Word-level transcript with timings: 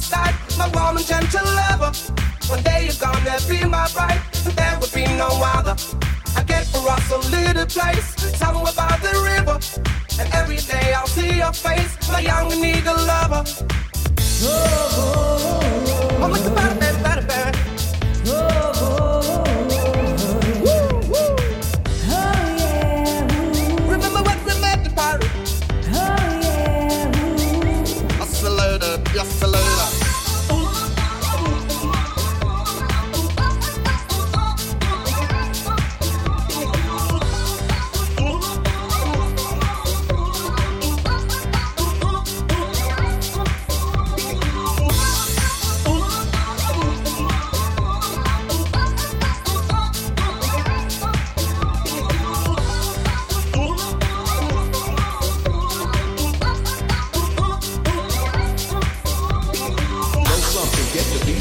side, 0.00 0.34
my 0.58 0.68
warm 0.74 0.96
and 0.96 1.06
gentle 1.06 1.44
lover. 1.44 1.92
One 2.48 2.62
day 2.62 2.86
you're 2.86 3.00
gonna 3.00 3.36
be 3.48 3.64
my 3.64 3.88
bride, 3.92 4.20
and 4.44 4.54
there 4.56 4.78
will 4.80 4.92
be 4.94 5.04
no 5.16 5.28
other. 5.56 5.76
I 6.36 6.42
get 6.44 6.66
for 6.66 6.88
us 6.88 7.10
a 7.10 7.18
little 7.30 7.66
place, 7.66 8.08
somewhere 8.38 8.72
by 8.76 8.98
the 9.02 9.14
river. 9.32 9.58
And 10.18 10.32
every 10.34 10.58
day 10.58 10.92
I'll 10.92 11.06
see 11.06 11.36
your 11.38 11.52
face, 11.52 11.96
my 12.08 12.20
young 12.20 12.52
and 12.52 12.64
eager 12.64 12.92
lover. 12.92 13.44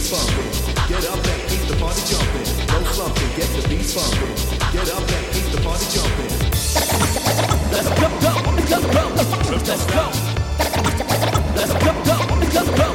funkin'. 0.09 0.49
Get 0.89 1.05
up 1.05 1.21
and 1.21 1.41
keep 1.49 1.61
the 1.69 1.75
party 1.77 2.01
jumpin'. 2.09 2.45
No 2.73 2.77
slumping, 2.91 3.31
get 3.37 3.49
the 3.55 3.61
beat 3.69 3.85
funkin'. 3.93 4.33
Get 4.73 4.89
up 4.89 5.05
and 5.05 5.25
keep 5.33 5.47
the 5.53 5.61
party 5.61 5.85
jumpin'. 5.93 6.31
Let's 7.69 7.89
go, 7.99 8.07
go, 8.25 8.33
go, 8.71 8.79
go, 8.95 9.03
let's 9.69 9.85
go. 9.85 10.05
Let's 11.57 11.73
go, 11.83 11.91
go, 12.09 12.17
go, 12.55 12.63
go, 12.79 12.87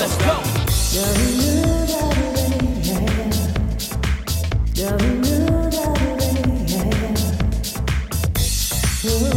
let's 0.00 0.16
go. 0.16 0.34
Yeah, 0.96 1.12
we 1.16 1.26
knew 1.36 1.76
that 1.92 2.16
it 2.24 2.38
ain't, 2.52 2.86
yeah, 2.86 3.30
yeah. 9.04 9.35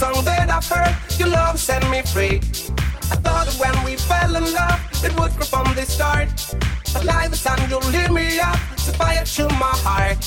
song 0.00 0.24
that 0.24 0.48
I've 0.48 0.64
heard, 0.64 0.96
your 1.18 1.28
love 1.28 1.60
set 1.60 1.82
me 1.90 2.00
free. 2.00 2.40
I 3.12 3.16
thought 3.20 3.48
when 3.60 3.76
we 3.84 3.96
fell 3.96 4.34
in 4.34 4.46
love, 4.54 4.80
it 5.04 5.12
would 5.20 5.32
grow 5.36 5.48
from 5.54 5.66
the 5.74 5.84
start. 5.84 6.28
But 6.94 7.04
life 7.04 7.32
is 7.34 7.42
time 7.42 7.60
you'll 7.68 7.84
leave 7.92 8.10
me 8.10 8.40
up, 8.40 8.58
To 8.86 8.92
fire 8.96 9.26
to 9.36 9.44
my 9.64 9.74
heart. 9.84 10.22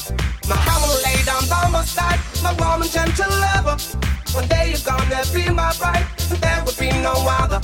My 0.48 0.58
hammer 0.68 0.94
lay 1.06 1.20
down 1.26 1.44
by 1.50 1.66
my 1.74 1.84
side, 1.84 2.20
my 2.46 2.54
woman 2.62 2.88
gentle 2.88 3.34
lover. 3.46 3.78
One 4.38 4.48
day 4.48 4.66
you're 4.72 4.86
gonna 4.86 5.22
be 5.34 5.50
my 5.50 5.74
bride, 5.80 6.06
and 6.30 6.40
there 6.46 6.62
will 6.64 6.78
be 6.78 6.92
no 7.10 7.16
other. 7.42 7.60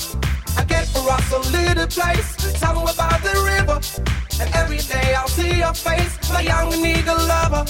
I 0.57 0.63
get 0.63 0.87
for 0.87 1.05
us 1.15 1.29
a 1.31 1.41
little 1.57 1.85
place, 1.85 2.29
somewhere 2.57 2.97
by 2.97 3.19
the 3.21 3.35
river. 3.53 3.77
And 4.41 4.49
every 4.55 4.81
day 4.93 5.13
I'll 5.13 5.27
see 5.27 5.59
your 5.63 5.75
face, 5.75 6.13
my 6.33 6.41
young, 6.41 6.71
we 6.71 6.77
need 6.81 7.07
a 7.07 7.17
lover. 7.33 7.63